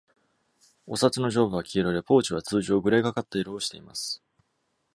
[0.87, 4.23] お札の上部は黄色で、ポーチは通常グレーがかった色をしています。